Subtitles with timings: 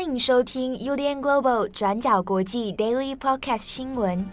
[0.00, 4.26] 欢迎收听 UDN Global 转角国际 Daily Podcast 新闻。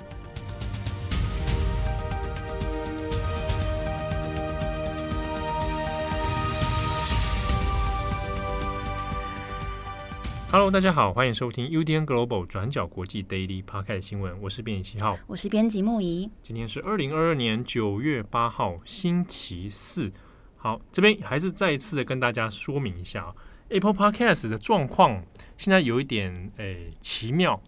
[10.50, 14.42] Hello，大家好，欢迎收听 UDN Global 转角国际 Daily Podcast 新闻。
[14.42, 16.31] 我是编辑七号，我是编辑木仪。
[16.41, 20.13] 今天是二零二二年九月八号，星期四。
[20.55, 23.36] 好，这边还是再一次的跟大家说明一下
[23.70, 25.23] ，Apple Podcast 的状况
[25.58, 27.62] 现在有一点诶、奇妙。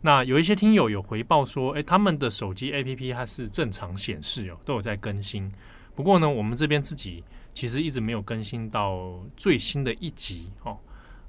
[0.00, 5.50] 那有一些听友有回报说，诶、他们的手机 APP 它是正常显示哦，都有在更新。
[5.94, 10.78] 不过呢，我们这边自己其实一直没有更新到最新的一集哦。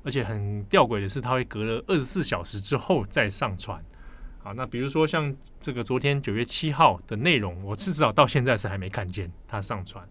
[0.03, 3.83] 而且很吊诡的是，它会隔了二十四小时之后再上传。
[4.41, 10.07] 好，那比如说像这个昨天九月七号的内容，我至少到现在是还没看见它上传。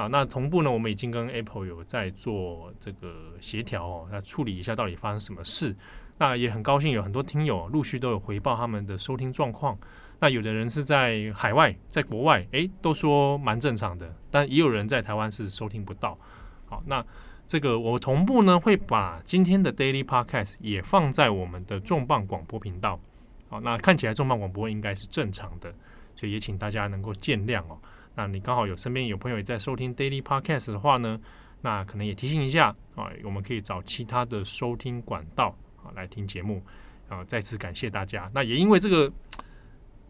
[0.00, 5.76] 啊，那同步呢，我们已经跟 Apple 有在做这个协调哦，那处理一下到底发生什么事。
[6.16, 9.78] 那也很高兴有很多听友陆续都有回报他们的收听状况。
[10.18, 16.18] 那有的人是在海外，在国外，诶，都说蛮正常的，但也有人在台湾是收听不到。
[16.66, 17.04] 好，那。
[17.46, 23.00] 这个我同步呢会把今天的 Daily Podcast 也放在我们的重磅广播频道，
[23.48, 25.74] 好，那看起来重磅广播应该是正常的，
[26.14, 27.76] 所以也请大家能够见谅哦。
[28.14, 31.18] 那你刚好有身边有朋友也在收听 Daily Podcast 的话呢，
[31.62, 36.62] 那可能也提醒一下啊，我们可以找其他的收听管道啊来听节目
[37.08, 37.24] 啊。
[37.24, 38.30] 再次感谢大家。
[38.34, 39.12] 那也因为这个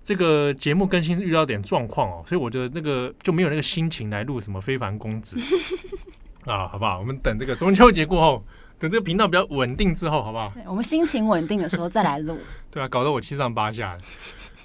[0.03, 5.39] 这个节目更新遇到点状况哦，所以我觉得那个就没有那个心情来录什么非凡公子。
[6.47, 6.99] 啊，好不好？
[6.99, 8.43] 我们等这个中秋节过后，
[8.79, 10.51] 等这个频道比较稳定之后，好不好？
[10.67, 12.39] 我们心情稳定的时候再来录。
[12.73, 13.99] 对啊，搞得我七上八下。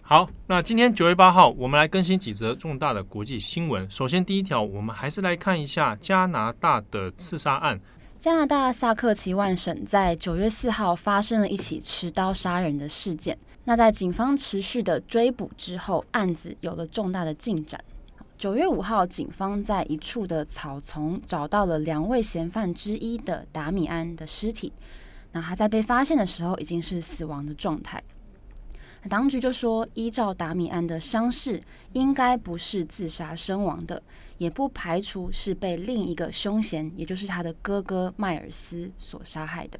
[0.07, 3.89] 好，那今天九月八号，我们来更新几则重大的国际新闻。
[3.89, 7.81] 首先，第一条，我们还是来看一下加拿大的刺杀案。
[8.19, 13.35] 加拿大萨克齐万省在九月四号发生了一起持刀杀人的事件。
[13.63, 17.83] 那在警方持续的追捕之后，案子有了重大的进展。
[18.37, 24.71] 九月五号，警方在一处的草丛找到了两位嫌犯之一的达米安的尸体。
[25.31, 28.03] 那他在被发现的时候已经是死亡的状态。
[29.09, 31.61] 当局就说，依照达米安的伤势，
[31.93, 34.01] 应该不是自杀身亡的，
[34.37, 39.79] 也不排除是被另一个凶嫌，也就是他的哥哥迈尔斯所杀害的。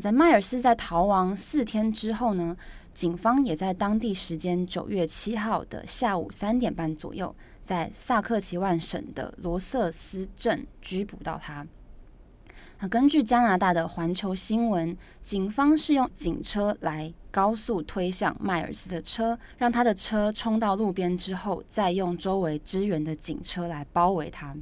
[0.00, 2.56] 在迈尔斯在逃亡四天之后呢，
[2.92, 7.34] 警方也在当地时间九月七号的下午三点半左右。
[7.64, 11.66] 在萨克齐万省的罗瑟斯镇拘捕到他。
[12.88, 24.54] 根据加拿大的环球新闻，警方是用警车来高速推向迈尔斯的车，让他的车冲到路边之后，再用周围支援的警车来包围他。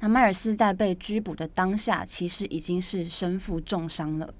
[0.00, 4.32] 那迈尔斯在被拘捕的当下，其实已经是身负重伤了。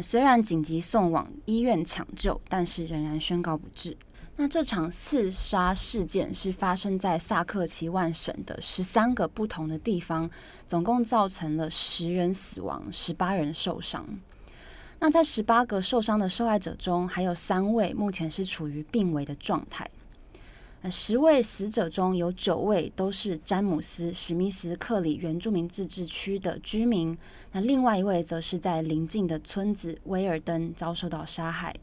[0.00, 3.96] 虽然紧急送往医院抢救，但是仍然宣告不治。
[4.38, 10.30] 那这场刺杀事件是发生在萨克齐万省的十三个不同的地方，
[10.66, 14.06] 总共造成了十人死亡，十八人受伤。
[14.98, 19.90] 那在十八个受伤的受害者中，还有三位目前是处于病危的状态。
[20.82, 27.16] 那十位死者中有九位都是詹姆斯·史密斯克里原住民自治区的居民，
[27.52, 31.74] 那另外一位则是在邻近的村子威尔登遭受到杀害。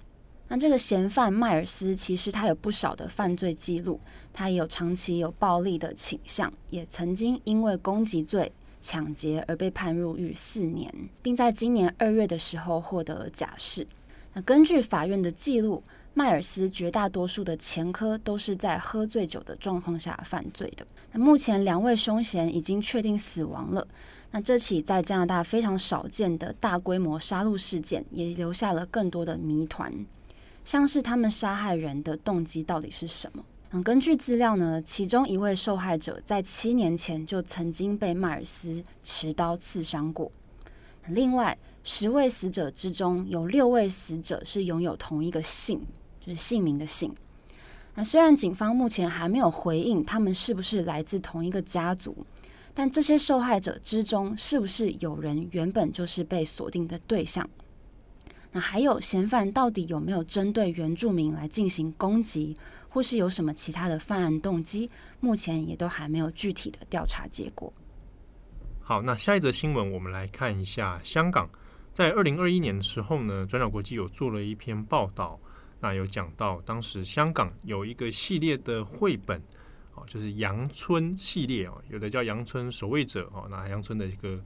[0.53, 3.99] 那这个嫌犯迈尔斯其实他有不少的犯罪记录，
[4.31, 10.93] 他也有长期有暴力的倾向，也曾经因为攻击罪、抢劫而被判入狱四年，
[11.23, 13.87] 并在今年二月的时候获得了假释。
[14.33, 15.81] 那根据法院的记录，
[16.13, 20.85] 迈尔斯绝大多数的前科都是在喝醉酒的状况下犯罪的。
[21.13, 23.87] 那目前两位凶嫌已经确定死亡了。
[24.29, 29.91] 那这起在加拿大非常少见的大规模杀戮事件，也留下了更多的谜团。
[30.63, 33.43] 像是他们杀害人的动机到底是什么？
[33.71, 40.31] 嗯，根据资料呢，其中一位受害者在七年前就曾经被迈尔斯持刀刺伤过。
[41.07, 45.81] 另外，十位死者之中有六位死者是拥有同一个姓，
[46.19, 47.13] 就是姓名的姓。
[47.95, 52.15] 那虽然警方目前还没有回应他们是不是来自同一个家族，
[52.73, 57.47] 但这些受害者之中是不是有人原本就是被锁定的对象？
[58.55, 62.55] 那还有嫌犯到底有没有针对原住民来进行攻击，
[62.87, 64.87] 或是有什么其他的犯案动机？
[65.19, 67.73] 目前也都还没有具体的调查结果。
[68.79, 71.49] 好，那下一则新闻，我们来看一下香港。
[71.93, 75.39] 在二零二一年的时候呢，转角国际有做了一篇报道，
[75.79, 79.41] 那有讲到当时香港有一个系列的绘本，
[79.95, 84.39] 哦，就是羊村系列哦，有的叫羊村守卫者哦，那羊村的一个。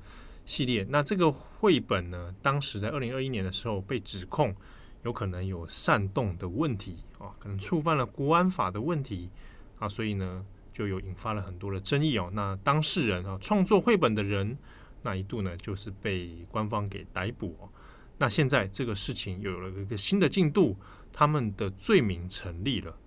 [0.48, 0.84] 系列。
[0.90, 4.56] 那这个绘本呢，当时在二零二一年的时候被指控
[5.04, 9.30] 有可能有煽动的问题啊，可能触犯了国安法的问题
[9.78, 12.32] 啊，所以呢就有引发了很多的争议哦。
[12.34, 14.58] 那当事人啊，创作绘本的人，
[15.04, 17.70] 那一度呢就是被官方给逮捕哦。
[18.18, 20.76] 那现在这个事情又有了一个新的进度，
[21.14, 22.98] 他们的罪名成立了。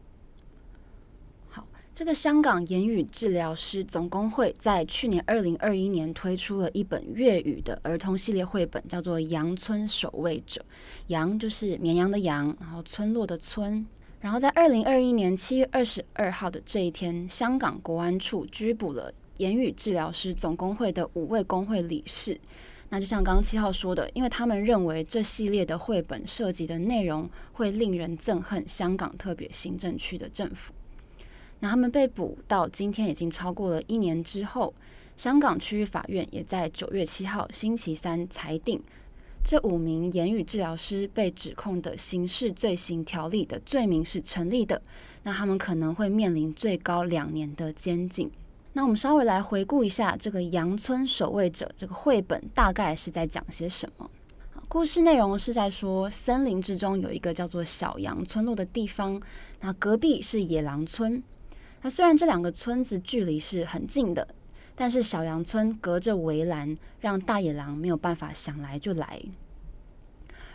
[2.00, 10.62] 这个香港言语治疗师总工会在去年二零二一年推出了一本粤语的儿童系列绘本，叫做《羊村守卫者》。
[11.08, 13.86] 羊就是绵羊的羊，然后村落的村。
[14.18, 22.40] 然后在二零二一年七月二十二号的这一天，香港国安处拘捕了言语治疗师总工会的五位工会理事。
[22.88, 30.72] 那就像刚刚七号说的，因为他们认为这系列的绘本涉及的内容会令人憎恨香港特别行政区的政府。
[31.60, 34.74] 那他们被捕到今天已经超过了一年之后，
[35.16, 38.82] 香港区域法院也在九月七号星期三裁定，
[39.44, 44.80] 这五名言语治疗师被指控的刑事罪行条例的罪名是成立的。
[45.22, 48.30] 那他们可能会面临最高两年的监禁。
[48.72, 54.10] 那我们稍微来回顾一下这个《羊村守卫者》这个绘本大概是在讲些什么。
[54.68, 59.20] 故事内容是在说，森林之中有一个叫做小羊村落的地方，
[59.60, 61.22] 那隔壁是野狼村。
[61.82, 64.28] 那虽然这两个村子距离是很近的，
[64.74, 69.20] 但是小羊村隔着围栏，让大野狼没有办法想来就来。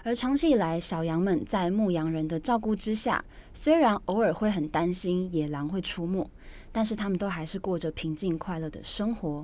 [0.04, 3.25] 而长期以来，小羊们在牧羊人的照顾之下，
[3.56, 6.30] 虽然偶尔会很担心野狼会出没，
[6.72, 9.44] 但是他们都还是过着平静快乐的生活。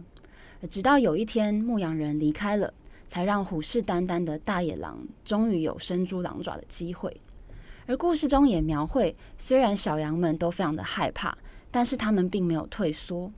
[0.62, 2.72] 而直到有一天，牧羊人离开了，
[3.10, 7.20] 才让虎视眈眈的大野狼终于有伸出狼爪的机会。
[7.88, 11.36] 而故事中也描绘，虽然小羊们都非常的害怕。
[11.72, 13.32] 但是他们并没有退缩，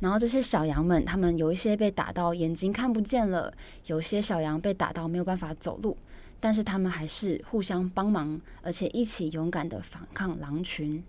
[0.00, 3.52] 然后这些小羊们，他们有一些被打到眼睛看不见了，
[3.86, 5.96] 有些小羊被打到没有办法走路，
[6.38, 11.02] 但是他们还是互相帮忙，而且一起勇敢地反抗狼群。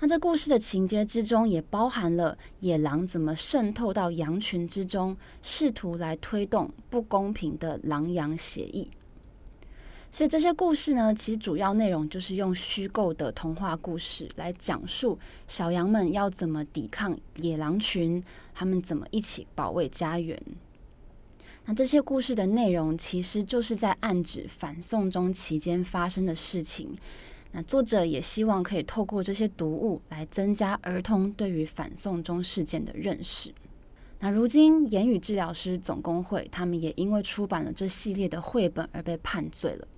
[0.00, 8.90] 那这故事的情节之中，也包含了野狼怎么渗透到羊群之中，试图来推动不公平的狼羊协议。
[10.14, 15.18] 所以这些故事呢，其实主要内容就是用虚构的童话故事来讲述
[15.48, 18.22] 小羊们要怎么抵抗野狼群，
[18.52, 20.38] 他们怎么一起保卫家园。
[21.64, 26.94] 那这些故事的内容其实就是在暗指反送中期间发生的事情。
[27.52, 33.50] 那作者也希望可以透过这些读物来增加儿童对于反送中事件的认识。
[34.20, 39.88] 那如今言语治疗师总工会他们也因为出版了这系列的绘本而被判罪了。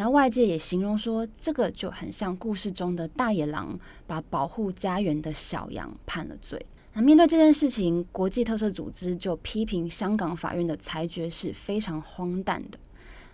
[0.00, 6.64] 那外界也形容说，这个就很像故事中的大野狼把保护家园的小羊判了罪。
[6.92, 12.78] 那面对这件事情，国际特赦组织就批评香港法院的裁决是非常荒诞的。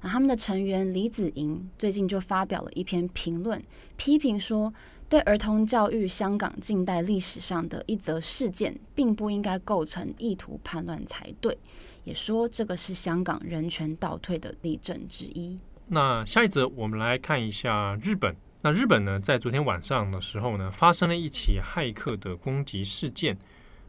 [0.01, 3.63] 那他们的成员李子莹最近就发表了一篇评论，
[3.99, 4.73] 批评说，
[5.11, 11.59] 对儿童教育香港近代历史上的一则事件，并不应该构成意图叛乱才对，
[12.05, 15.59] 也说这个是香港人权倒退的例证之一。
[15.87, 18.35] 那下一则，我们来看一下日本。
[18.63, 23.37] 那日本呢，在昨天晚上的时候呢，发生了一起骇客的攻击事件。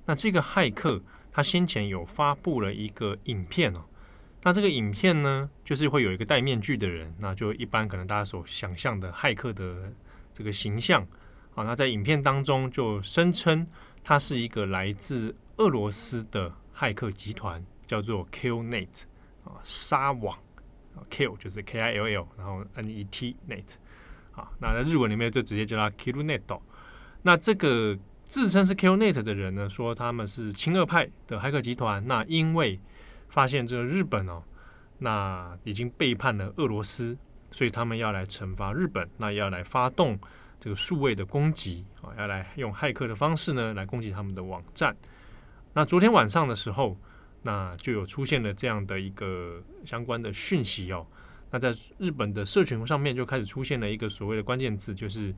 [0.05, 1.01] 那这个骇客
[1.31, 3.85] 他先前有发布了一个影片哦。
[4.43, 9.91] 那这个影片呢，就是会有一个戴面具的人，那就一般可能大家所想象的骇客的
[10.33, 11.01] 这个形象
[11.55, 11.63] 啊。
[11.63, 13.65] 那在影片当中就声称
[14.03, 19.03] 他是一个来自俄罗斯的骇客集团，叫做 Killnet
[19.45, 20.37] 啊，沙网。
[21.09, 23.63] Kill 就是 K I L L，然后 N E T Net，
[24.31, 26.41] 好，那在日文里面就直接叫它 Killnet。
[27.21, 27.97] 那这个
[28.27, 32.05] 自称是 Killnet 的人呢，说他们是亲俄派的骇客集团。
[32.05, 32.79] 那因为
[33.29, 34.43] 发现这个日本哦，
[34.97, 37.17] 那已经背叛了俄罗斯，
[37.51, 40.19] 所以他们要来惩罚日本，那要来发动
[40.59, 44.95] 这个数位的攻击啊，要来用骇客的方式呢来攻击他们的网站。
[45.73, 46.97] 那昨天晚上的时候。
[47.45, 51.05] 那就有出现了这样的一个相关的讯息哦。
[51.51, 55.31] 那在日本的社群上面就开始出现了一个所谓的关键字，就是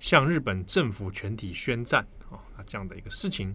[0.00, 3.54] 向日本政府全体宣战啊，那这样的一个事情。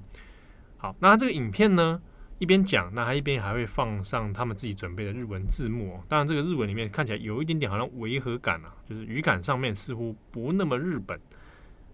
[0.77, 1.99] 好，那这个影片呢，
[2.37, 6.03] 一边讲，那他一边还会放上他们自己准备的日文字幕哦。
[6.07, 11.19] 当然，这个日文里面看起来有一点点好像违和感啊，就是语感上面似乎不那么日本。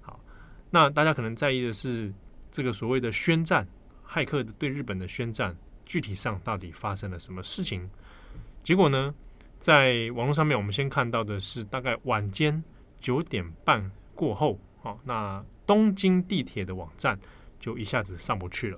[0.01, 0.19] 好，
[0.69, 2.13] 那大家可能在意的是
[2.51, 3.65] 这个所谓的宣战，
[4.05, 5.55] 骇客对日本的宣战。
[5.85, 7.89] 具体上到底发生了什么事情？
[8.63, 9.13] 结果呢，
[9.59, 12.63] 在网络上面，我们先看到的是大概晚间
[12.99, 17.19] 九点半过后，啊，那东京地铁的网站
[17.59, 18.77] 就一下子上不去了。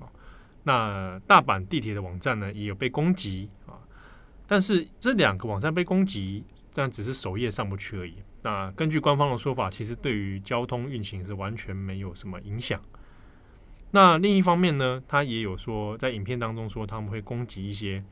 [0.00, 0.08] 啊
[0.64, 3.80] 那大阪地铁的网站呢，也有被攻击啊。
[4.46, 8.14] 但是这两个网站被攻击，但只是首页上不去而已。
[8.42, 12.82] 那根据官方的说法，其实对于交通运行是完全没有什么影响。
[13.90, 18.04] 那另一方面呢，他也有说，在影片当中说他们会攻击一些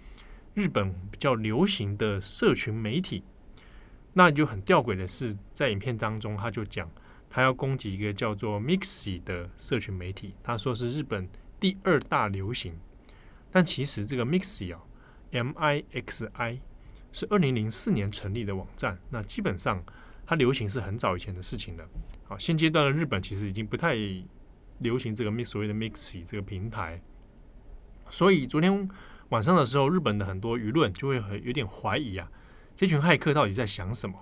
[0.55, 3.23] 日本比较流行的社群媒体。
[4.15, 6.91] 那就很吊诡的是，在影片当中他就讲，
[7.29, 11.29] 他要攻击一个叫做 Mixi 的社群媒体，他说是日本
[11.61, 12.75] 第二大流行。
[13.51, 14.81] 但其实这个 Mixi 啊
[15.33, 16.59] ，M I X I
[17.13, 19.85] 是二零零四年成立的网站，那基本上
[20.25, 21.85] 它流行是很早以前的事情了。
[22.25, 23.95] 好，现阶段的日本其实已经不太。
[24.79, 27.01] 流行这个 mix 所谓的 Mixi 这个平台，
[28.11, 28.89] 所以昨天
[29.31, 32.31] 晚上的时候，日本的很多舆论就会很有点怀疑啊，
[32.75, 34.17] 这群骇客到底在想什么？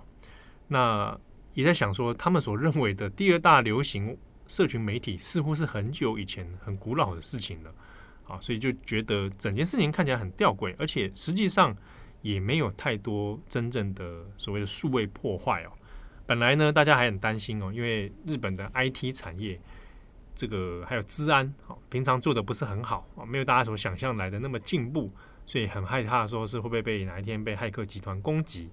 [0.67, 1.19] 那
[1.53, 7.73] 也在想说，他们所认为的第二大流行社群媒体，似乎是很久以前很古老的事情了
[8.27, 11.75] 啊，所以就觉得整件事情看起来很吊诡，而且实际上
[12.21, 15.71] 也没有太多真正的所谓的数位破坏哦。
[16.25, 19.59] 本来呢，大家还很担心哦，因为日本的 IT 产业。
[20.35, 25.09] 这个还有治安，好，平常做的不是很好啊，没有大家所想象来的那么进步，
[25.45, 28.69] 所以很害怕说是会不会被哪一天被骇客集团攻击。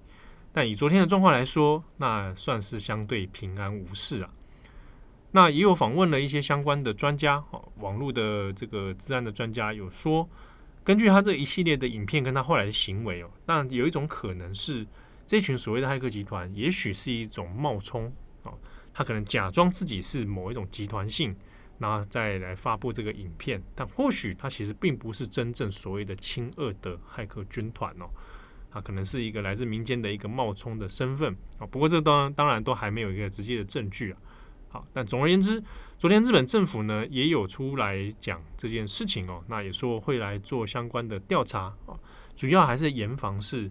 [0.51, 4.29] 但以昨天的状况来说，那算是相对平安无事啊。
[5.31, 7.43] 那也有访问了一些相关的专家，
[7.77, 10.29] 网络的这个治安的专家有说，
[10.83, 14.85] 根据他这一系列的影片跟他后来的行为哦，那有一种可能是
[15.25, 18.51] 这群所谓的骇客集团，也许是一种冒充啊，
[18.93, 21.35] 他可能假装自己是某一种集团性。
[21.83, 28.07] 然后再来发布这个影片，但或许他其实并不是真正所谓的亲俄的骇客军团哦，
[28.71, 31.67] 它可能是一个来自民间的一个冒充的身份啊。
[31.67, 34.17] 不过这当当然都还没有一个直接的证据啊。
[34.69, 35.61] 好，但总而言之，
[35.97, 41.99] 昨天日本政府呢也有出来讲这件事情哦，那也说会来做相关的调查啊，
[42.33, 43.69] 主要还是严防是，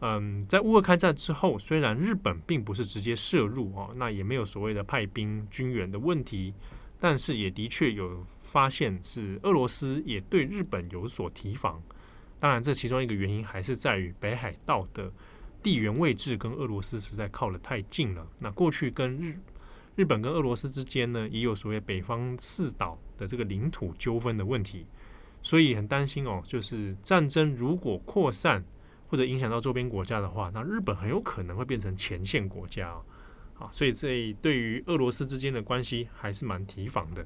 [0.00, 6.52] 嗯，在乌俄开战之后，虽然日本并不是直接涉入哦，那也没有所谓的派兵军援的问题。
[7.04, 11.78] 但是也的确有发现，是俄罗斯也对日本有所提防。
[12.40, 15.12] 当然，这其中一个原因还是在于北海道的
[15.62, 18.26] 地缘位置跟俄罗斯实在靠得太近了。
[18.38, 19.38] 那过去跟日
[19.96, 24.86] 日本跟俄罗斯之间呢，也有所谓北方四岛的这个领土纠纷的问题，
[25.42, 28.64] 所以很担心哦，就是战争如果扩散
[29.08, 33.04] 或者影响到周边国家的话，那日本很有可能会变成前线国家哦。
[33.54, 37.24] 好，所以这对于俄罗斯之间的关系还是蛮提防的。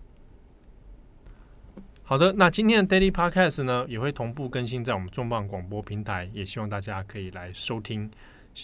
[2.02, 8.10] 好的，那今天的 Daily Podcast 呢，也会同步更新在我们重磅广播平台，也希望大家可以来收听。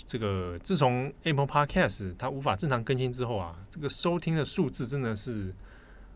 [0.07, 5.55] 这个自从 Apple Podcast 它无法正常更新之后啊，这个收听的数字真的是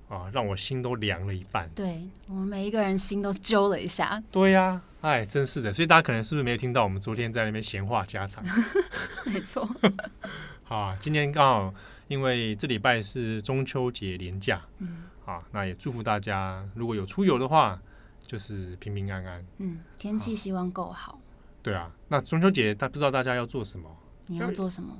[0.08, 1.70] 啊，让我心都凉了一半。
[1.74, 4.20] 对，我们每一个人心都揪了一下。
[4.32, 5.72] 对呀、啊，哎，真是的。
[5.72, 8.42] 所以大家可能是不是没有听到我们昨天在那边闲话家常？
[9.26, 9.68] 没错。
[10.68, 11.74] 好啊，今天刚好
[12.08, 17.80] 因为这礼拜是中秋节连假，嗯，啊，那也祝福大家，如果有出游的话，
[18.26, 19.42] 就是平平安安。
[19.56, 21.18] 嗯，天气希望够好。
[21.62, 23.88] 对啊，那中秋节，他不知道大家要做什么？
[24.26, 24.94] 你要做什么？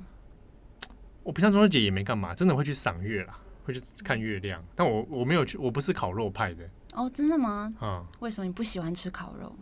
[1.21, 4.63] 我平常中秋节也没干嘛，真的会去赏月啦，会去看月亮。
[4.73, 6.67] 但我我没有去，我不是烤肉派的。
[6.93, 7.71] 哦，真的吗？
[7.79, 9.55] 啊、嗯，为什么你不喜欢吃烤肉？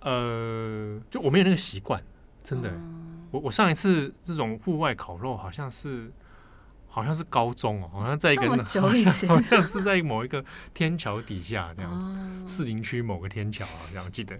[0.00, 2.02] 呃，就我没有那个习惯，
[2.44, 2.68] 真的。
[2.70, 6.10] 嗯我我上一次这种户外烤肉好像是
[6.88, 12.00] 好像是高中哦，好像在一个好像是在某一个天桥底下这样
[12.46, 14.38] 子，市林区某个天桥啊，这样记得。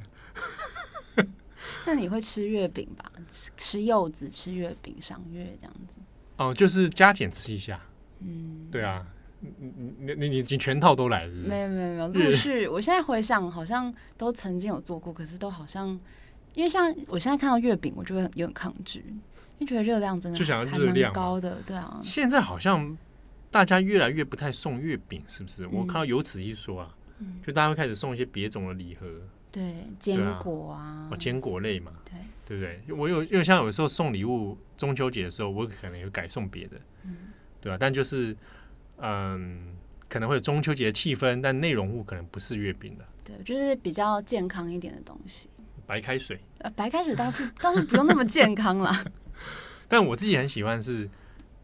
[1.85, 3.11] 那你会吃月饼吧？
[3.57, 5.97] 吃柚子，吃月饼，赏月这样子。
[6.37, 7.81] 哦，就是加减吃一下。
[8.21, 9.05] 嗯，对啊，
[9.41, 11.49] 你你你你你全套都来是不是？
[11.49, 12.67] 没有没有没有，陆续。
[12.69, 15.99] 我现在回想，好像都曾经有做过，可是都好像。
[16.57, 19.05] 因为像我现在看到月饼，我就会有点抗拒，
[19.59, 22.01] 因为觉得热量真的就想要热量高的，对啊。
[22.03, 22.97] 现在好像
[23.51, 25.67] 大家越来越不太送月饼，是不是？
[25.67, 29.07] 嗯、我看到有此一说啊，嗯、就大家会开始送一些别种的礼盒，
[29.53, 32.15] 对，坚果啊，哦，坚果类嘛，对，
[32.47, 32.97] 对不对？
[32.97, 37.17] 我有，因为像有时候送礼物，中秋节的时候，我可能有改送别的，嗯，
[37.61, 37.77] 对吧？
[37.79, 38.35] 但就是，
[38.97, 39.77] 嗯，
[40.09, 45.51] 可能会有中秋节的气氛，但内容物可能不是月饼的，对，就是比较健康一点的东西。
[45.87, 49.05] 白开水，呃，白开水倒是倒是不用那么健康啦。
[49.89, 51.11] 但我自己很喜欢是，是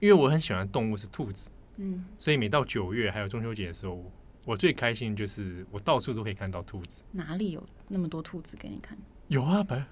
[0.00, 4.02] 因为我很喜欢动物是兔子，嗯，所以每到九月还有中秋节的时候，
[4.44, 7.02] 我最开心就是我到处都可以看到兔子。
[7.12, 8.96] 哪里有那么多兔子给你看？
[9.28, 9.84] 有啊，白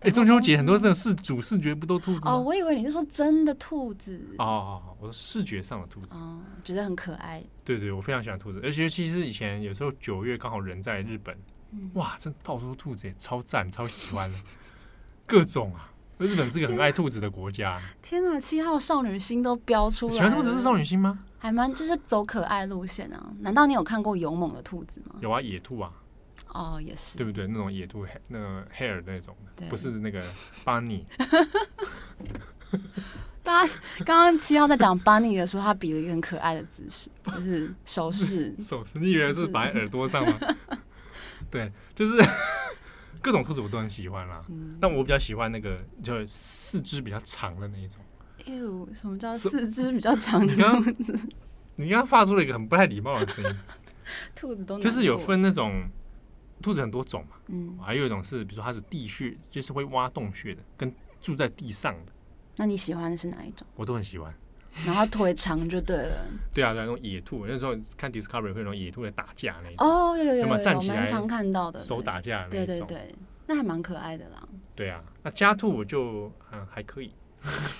[0.00, 2.28] 哎，中秋节很多那种视主视觉不都兔子？
[2.28, 4.20] 哦，我以为你是说真的兔子。
[4.38, 6.14] 哦哦哦，我说视觉上的兔子。
[6.14, 7.42] 哦，觉得很可爱。
[7.64, 11.40] 对对，我非常喜欢兔子，而且其实以前有时候九月刚好人在日本，嗯、
[11.94, 14.36] 哇，这到处都兔子，超赞，超喜欢的，
[15.26, 15.90] 各种啊。
[16.18, 17.78] 日本是个很爱兔子的国家。
[18.00, 20.16] 天哪，七号少女心都飙出来了。
[20.16, 21.18] 喜欢兔子是少女心吗？
[21.38, 23.30] 还蛮就是走可爱路线啊。
[23.40, 25.16] 难道你有看过勇猛的兔子吗？
[25.20, 25.92] 有啊，野兔啊。
[26.54, 27.46] 哦，也是，对不对？
[27.46, 30.24] 那种野兔，那个 hair 那种的，不是那个
[30.64, 31.04] bunny。
[33.42, 33.72] 大家
[34.06, 38.54] 刚刚七号在讲 bunny 的时候，他比了一个很可爱的姿势，就是手势。
[38.58, 40.38] 手势，你以为是摆耳朵上吗？
[41.50, 42.16] 对，就是
[43.22, 44.44] 各种兔子我都很喜欢啦。
[44.48, 48.00] 嗯、但我比较喜欢那个，就是四肢比较长的那一种。
[48.46, 51.18] 哎呦，什么叫四肢比较长的兔子？
[51.76, 53.56] 你刚刚发出了一个很不太礼貌的声音。
[54.34, 55.88] 兔子都就是有分那种。
[56.62, 62.12] 兔子很多种嘛，嗯，还有一种是，比如说它是地穴，就是会挖洞穴的，跟住在地上的。
[62.56, 63.66] 那你喜欢的是哪一种？
[63.74, 64.34] 我都很喜欢。
[64.84, 66.26] 然后腿长就对了。
[66.52, 69.76] 对啊，对啊，那种野兔，那时候看 Discovery 会有那种野兔在打架那种。
[69.78, 72.52] 哦，有有有，有，有，站起来蛮常看到的，手打架那种。
[72.66, 73.14] 对对对，
[73.46, 74.46] 那还蛮可爱的啦。
[74.74, 77.12] 对啊，那家兔我就嗯还可以，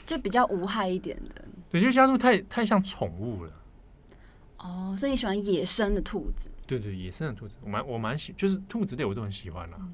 [0.07, 1.45] 就比较无害一点的。
[1.71, 3.53] 对，就家兔太太像宠物了。
[4.59, 6.49] 哦，所以你喜欢野生的兔子？
[6.67, 9.77] 对对，野生的兔子，我蛮我蛮喜，就是兔子类我都很喜欢啦。
[9.79, 9.89] 嗯、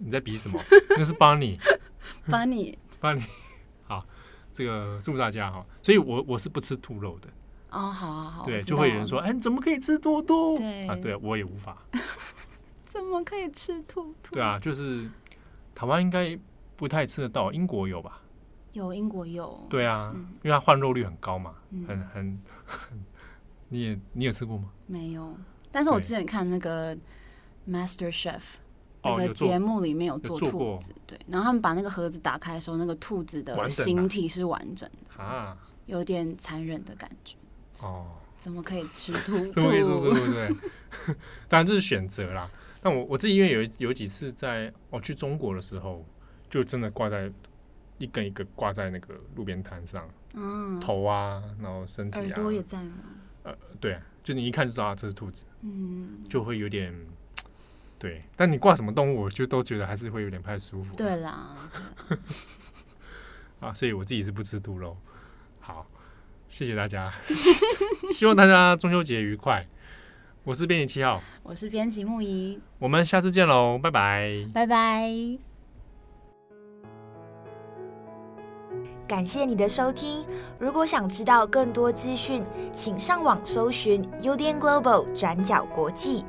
[0.00, 0.60] 你在比什么？
[0.98, 3.22] 那是 Bunny，Bunny，Bunny。
[4.52, 5.64] 好，这个祝大家哈。
[5.82, 7.28] 所以我我是不吃兔肉的。
[7.70, 8.44] 哦，好好好。
[8.44, 10.58] 对，就会有人说，哎，你怎么可以吃兔兔？
[10.58, 11.76] 对啊，对我也无法。
[12.86, 14.34] 怎么可以吃兔兔？
[14.34, 15.08] 对啊，就是
[15.74, 16.38] 台湾应该
[16.76, 18.20] 不太吃得到，英国有吧？
[18.72, 19.66] 有，英国有。
[19.70, 21.54] 对啊，嗯、因为它换肉率很高嘛，
[21.88, 22.00] 很。
[22.08, 22.40] 很
[23.68, 24.68] 你也你有吃过吗？
[24.86, 25.34] 没有，
[25.70, 26.94] 但是我之前看那个
[27.66, 28.42] Master Chef
[29.04, 35.56] 那个节目里面有做兔子，对，然后他们把那个盒子打开的时候，那个兔子的形体是完整的啊，
[35.86, 37.36] 有点残忍的感觉
[37.80, 38.06] 哦。
[38.38, 39.60] 怎么可以吃兔 兔？
[39.60, 40.56] 对对对，
[41.48, 42.50] 当然这是选择啦。
[42.80, 46.04] 但我我自己因为有有几次在我去中国的时候，
[46.50, 47.30] 就真的挂在
[47.98, 52.94] 一根一个挂在那个路边摊上，嗯，头啊，然后身体啊，耳朵也在吗？
[53.44, 56.92] 呃，对，就你一看就知道这是兔子，嗯，就会有点，
[58.02, 58.24] 对。
[58.34, 60.96] 但你挂什么动物，我就都觉得还是会有点不太舒服。
[60.96, 61.56] 对啦，
[62.08, 62.18] 对
[63.60, 64.96] 啊，所以我自己是不吃兔肉。
[65.60, 65.86] 好，
[66.48, 67.12] 谢谢大家，
[68.12, 69.64] 希望大家中秋节愉快。
[70.42, 75.08] 我是编辑七号，我是编辑木仪，我们下次见喽，拜拜，拜拜。
[79.06, 80.26] 感谢你的收听。
[80.58, 86.24] 如果想知道更多资讯，请上网搜寻 UDN Global 转角国际。